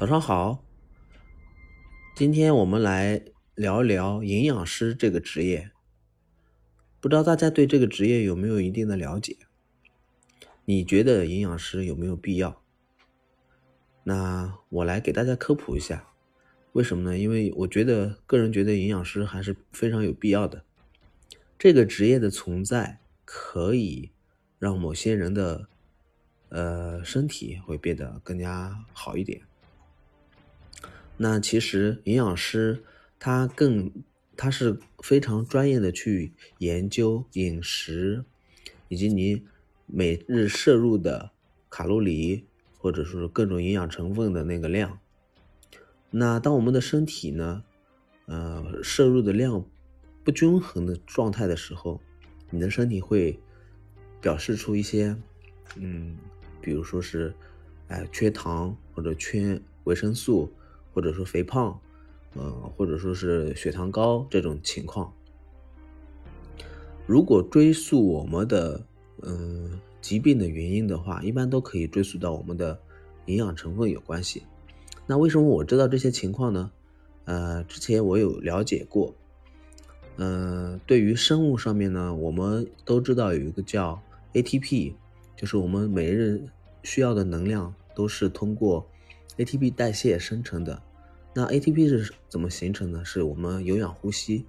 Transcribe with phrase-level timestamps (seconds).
[0.00, 0.64] 早上好，
[2.16, 3.22] 今天我们来
[3.54, 5.72] 聊聊营养师这个职业。
[7.00, 9.36] 不知道大家对这个职业有没有一定的了解？
[10.64, 12.62] 你觉得营养师有没有必要？
[14.04, 16.08] 那我来给大家科普一下，
[16.72, 17.18] 为什么呢？
[17.18, 20.64] 因为我觉得个人觉得营养师还是非常有必要的。
[21.58, 24.10] 这个职业的存在可以
[24.58, 25.68] 让某些人的
[26.48, 29.42] 呃身体会变得更加好一点。
[31.22, 32.82] 那其实营养师
[33.18, 33.92] 他更
[34.38, 38.24] 他是非常专业的去研究饮食，
[38.88, 39.44] 以及你
[39.84, 41.30] 每日摄入的
[41.68, 42.46] 卡路里
[42.78, 44.98] 或者说各种营养成分的那个量。
[46.10, 47.64] 那当我们的身体呢，
[48.24, 49.62] 呃，摄入的量
[50.24, 52.00] 不均衡的状态的时候，
[52.48, 53.38] 你的身体会
[54.22, 55.14] 表示出一些，
[55.76, 56.16] 嗯，
[56.62, 57.34] 比如说是，
[57.88, 60.50] 哎，缺糖或者缺维生素。
[60.92, 61.80] 或者说肥胖，
[62.34, 65.12] 呃，或者说是血糖高这种情况，
[67.06, 68.84] 如果追溯我们的
[69.22, 72.78] 嗯疾病的原因的话，一般都可以追溯到我们的
[73.26, 74.42] 营养成分有关系。
[75.06, 76.70] 那为什么我知道这些情况呢？
[77.24, 79.14] 呃，之前我有了解过，
[80.16, 84.00] 嗯，对于生物上面呢，我们都知道有一个叫
[84.32, 84.94] ATP，
[85.36, 86.42] 就是我们每日
[86.82, 88.86] 需要的能量都是通过。
[89.36, 90.82] ATP 代谢生成的，
[91.32, 93.04] 那 ATP 是怎么形成呢？
[93.04, 94.44] 是我们有氧呼吸，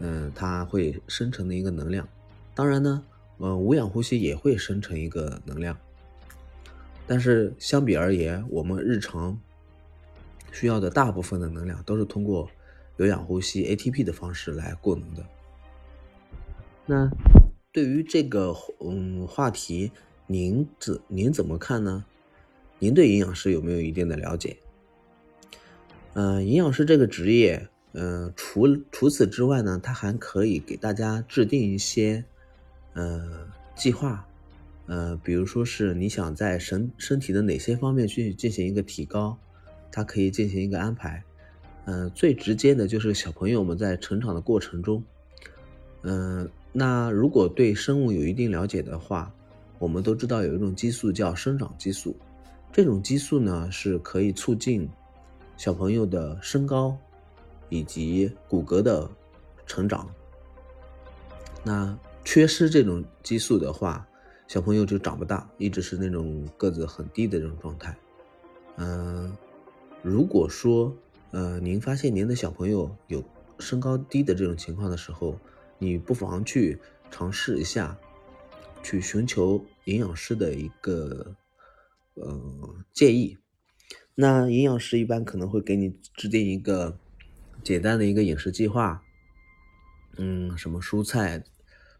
[0.00, 2.08] 嗯，它会生成的一个能量。
[2.54, 3.04] 当然呢，
[3.38, 5.78] 呃，无氧呼吸也会生成一个能量。
[7.06, 9.38] 但是相比而言，我们日常
[10.50, 12.50] 需要的大部分的能量都是通过
[12.96, 15.24] 有氧呼吸 ATP 的方式来供能的。
[16.84, 17.08] 那
[17.70, 19.92] 对于这个嗯话题，
[20.26, 22.04] 您怎您怎么看呢？
[22.80, 24.56] 您对营养师有没有一定的了解？
[26.18, 32.24] 嗯，营养师这个职业，嗯，除除此之外呢，他还可以给大家制定一些，
[32.94, 34.26] 呃，计划，
[34.86, 39.36] 呃，比如说是你想在身身体的哪些方面去进行一个提高，
[39.92, 41.22] 他可以进行一个安排。
[41.84, 45.04] 嗯，最直接的就是小朋友们在成长的过程中，
[46.00, 49.30] 嗯，那如果对生物有一定了解的话，
[49.78, 52.16] 我们都知道有一种激素叫生长激素。
[52.72, 54.88] 这种激素呢，是可以促进
[55.56, 56.96] 小朋友的身高
[57.68, 59.10] 以及骨骼的
[59.66, 60.08] 成长。
[61.64, 64.06] 那缺失这种激素的话，
[64.46, 67.96] 小朋友就长不大，一直是那种个子很低的这种状态。
[68.76, 69.36] 嗯，
[70.02, 70.94] 如果说
[71.30, 73.22] 呃您发现您的小朋友有
[73.58, 75.38] 身高低的这种情况的时候，
[75.78, 76.78] 你不妨去
[77.10, 77.96] 尝试一下，
[78.82, 81.34] 去寻求营养师的一个。
[82.18, 82.40] 呃，
[82.94, 83.36] 建议，
[84.18, 86.98] 那营养师一般可能会给你制定一个
[87.62, 89.02] 简单的一个饮食计划，
[90.16, 91.44] 嗯，什么蔬菜、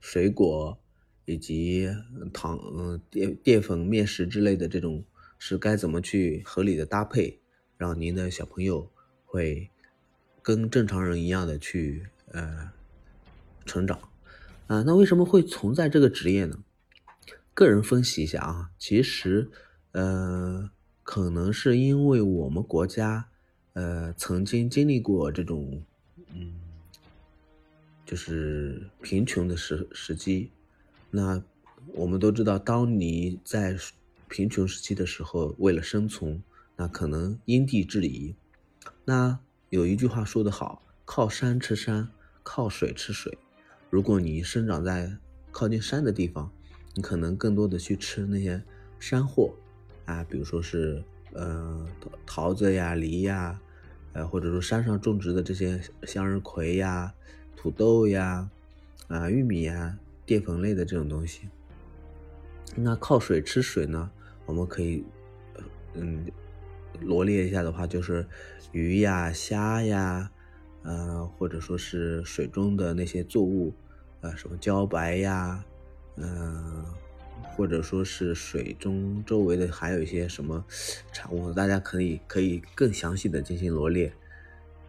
[0.00, 0.78] 水果
[1.26, 1.94] 以及
[2.32, 5.04] 糖、嗯淀淀粉、面食之类的这种
[5.38, 7.38] 是该怎么去合理的搭配，
[7.76, 8.90] 让您的小朋友
[9.26, 9.68] 会
[10.40, 12.70] 跟正常人一样的去呃
[13.66, 13.98] 成长
[14.68, 14.82] 啊？
[14.86, 16.64] 那为什么会存在这个职业呢？
[17.52, 19.50] 个人分析一下啊，其实。
[19.92, 20.70] 呃，
[21.06, 23.28] 可能是因为我们国家，
[23.74, 25.80] 呃，曾经经历过这种，
[26.34, 26.52] 嗯，
[28.04, 30.50] 就是贫穷的时时期。
[31.08, 31.40] 那
[31.94, 33.76] 我们都知道，当你在
[34.28, 36.42] 贫穷时期的时候，为了生存，
[36.74, 38.34] 那可能因地制宜。
[39.04, 39.38] 那
[39.70, 42.08] 有一句话说得好：“靠山吃山，
[42.42, 43.38] 靠水吃水。”
[43.90, 45.16] 如果你生长在
[45.52, 46.50] 靠近山的地方，
[46.94, 48.60] 你可能更多的去吃那些
[48.98, 49.54] 山货。
[50.06, 51.02] 啊，比如说是，
[51.32, 51.86] 呃，
[52.24, 53.60] 桃子呀、梨呀，
[54.12, 57.12] 呃，或者说山上种植的这些向日葵呀、
[57.56, 58.48] 土豆呀、
[59.08, 61.48] 啊玉米呀，淀粉类的这种东西。
[62.76, 64.10] 那靠水吃水呢？
[64.44, 65.04] 我们可以，
[65.94, 66.24] 嗯，
[67.00, 68.24] 罗列一下的话，就是
[68.70, 70.30] 鱼呀、虾呀，
[70.82, 73.74] 呃，或者说是水中的那些作物，
[74.20, 75.64] 呃，什么茭白呀，
[76.16, 76.84] 嗯。
[77.54, 80.64] 或者说是水中周围的还有一些什么
[81.12, 84.12] 产物，大家可以可以更详细的进行罗列。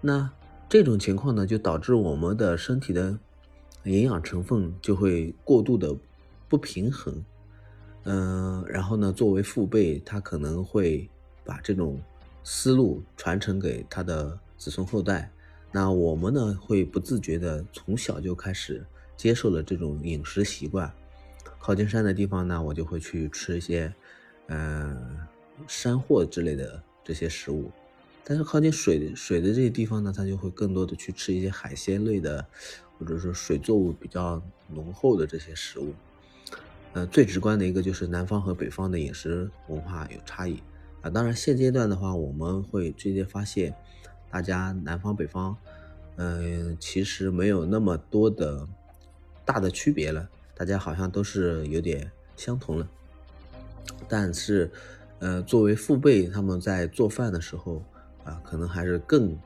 [0.01, 0.29] 那
[0.69, 3.17] 这种情况呢，就导致我们的身体的
[3.83, 5.95] 营养成分就会过度的
[6.49, 7.23] 不平衡。
[8.03, 11.09] 嗯，然后呢，作为父辈，他可能会
[11.43, 11.99] 把这种
[12.43, 15.31] 思路传承给他的子孙后代。
[15.71, 18.85] 那我们呢，会不自觉的从小就开始
[19.15, 20.91] 接受了这种饮食习惯。
[21.67, 23.93] 靠近山的地方呢，我就会去吃一些，
[24.47, 25.17] 嗯，
[25.67, 27.69] 山货之类的这些食物。
[28.23, 32.45] 但是靠近水水的这些地方呢，它就会更多的去吃一些海鲜类的，
[32.97, 35.93] 或者说水作物比较浓厚的这些食物。
[36.93, 40.63] 呃，最直观的一个就是南方和北方的饮食文化有差异
[41.01, 41.09] 啊。
[41.09, 43.75] 当然，现阶段的话，我们会直接发现，
[44.31, 45.57] 大家南方北方，
[46.15, 48.65] 嗯，其实没有那么多的
[49.43, 52.89] 大的区别了，大家好像都是有点相同了。
[54.07, 54.71] 但是，
[55.19, 57.83] 呃，作为父辈，他们在做饭的时候。
[58.23, 59.39] 啊，可能还是更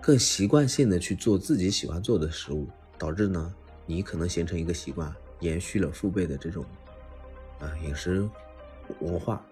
[0.00, 2.66] 更习惯性的去做自己喜欢做的食物，
[2.96, 6.64] 导致呢，你可能形成一个习惯，延续了父辈的这种
[7.60, 8.26] 啊饮食
[9.00, 9.44] 文化。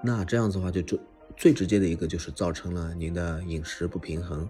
[0.00, 1.00] 那这样子的话，就最
[1.36, 4.48] 最直接的一个就是造成了您的饮食不平衡。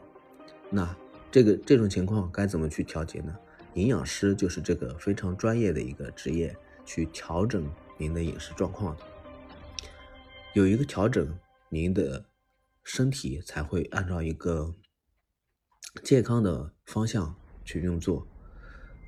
[0.69, 0.95] 那
[1.31, 3.35] 这个这种情况该怎么去调节呢？
[3.77, 9.03] 营养师就是这个非常专业的一个职业，去调整您的饮食状况的。
[10.53, 11.39] 有一个调整，
[11.71, 12.27] 您的。
[12.89, 14.73] 身体才会按照一个
[16.05, 17.35] 健康的方向
[17.65, 18.29] 去运作。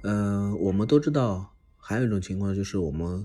[0.02, 3.24] 呃，我们都知道，还有一种情况就是我们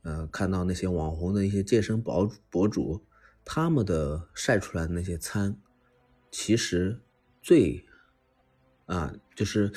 [0.00, 3.04] 呃看到那些网红的一些健身博博主，
[3.44, 5.60] 他们的晒出来的那些餐，
[6.30, 7.02] 其实
[7.42, 7.84] 最
[8.86, 9.70] 啊就是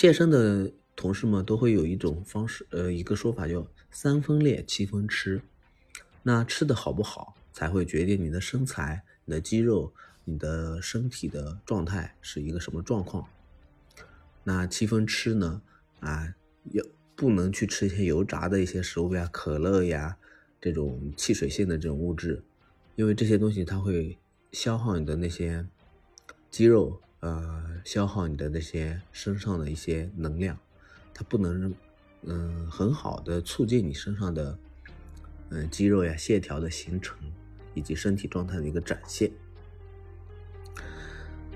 [0.00, 5.42] 健身的同事们都会有一种方式，呃，一个说法叫三分练七分吃。
[6.22, 9.02] 那吃的好不好，才会决定你的身材。
[9.26, 9.92] 你的肌肉，
[10.24, 13.28] 你的身体的状态是一个什么状况？
[14.42, 15.60] 那七分吃呢？
[16.00, 16.34] 啊，
[16.72, 16.82] 要
[17.14, 20.16] 不能去吃一些油炸的一些食物呀，可乐呀，
[20.62, 22.42] 这种汽水性的这种物质，
[22.96, 24.16] 因为这些东西它会
[24.50, 25.66] 消耗你的那些
[26.50, 30.58] 肌肉，呃，消耗你的那些身上的一些能量，
[31.14, 31.74] 它不能，
[32.22, 34.58] 嗯，很好的促进你身上的，
[35.50, 37.16] 嗯，肌肉呀线条的形成。
[37.72, 39.30] 以及身体状态的一个展现。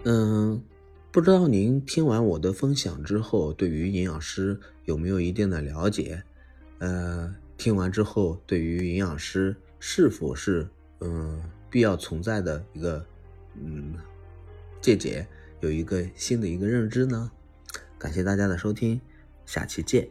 [0.05, 0.63] 嗯，
[1.11, 6.23] 不知道您听完我的分享之后，对于营养师有没有一定的了解？
[6.79, 10.69] 呃，听完之后，对于营养师是否是
[11.01, 13.05] 嗯必要存在的一个
[13.61, 13.95] 嗯
[14.81, 15.27] 见解，
[15.65, 17.31] 有一个新的一个认知呢？
[17.99, 19.01] 感谢大家的收听，
[19.47, 20.07] 下期见。